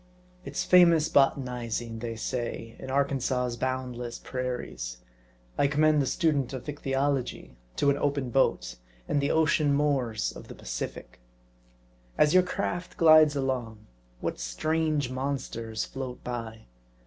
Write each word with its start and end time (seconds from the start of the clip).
It's 0.43 0.63
famous 0.63 1.09
botanizing, 1.09 1.99
they 1.99 2.15
say, 2.15 2.75
in 2.79 2.89
Arkansas' 2.89 3.55
boundless 3.59 4.17
prairies; 4.17 4.97
I 5.59 5.67
commend 5.67 6.01
the 6.01 6.07
student 6.07 6.53
of 6.53 6.67
Ichthyology 6.67 7.55
to 7.75 7.91
an 7.91 7.99
open 7.99 8.31
boat, 8.31 8.77
and 9.07 9.21
the 9.21 9.29
ocean 9.29 9.75
moors 9.75 10.31
of 10.35 10.47
the 10.47 10.55
Pacific. 10.55 11.19
As 12.17 12.33
your 12.33 12.41
craft 12.41 12.97
glides 12.97 13.35
along, 13.35 13.85
what 14.21 14.39
strange 14.39 15.11
monsters 15.11 15.85
float 15.85 16.23
by. 16.23 16.65